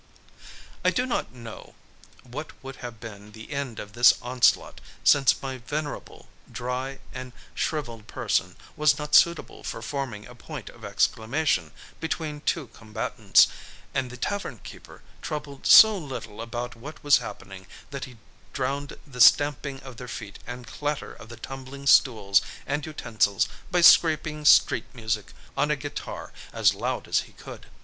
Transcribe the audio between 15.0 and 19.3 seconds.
troubled so little about what was happening that he drowned the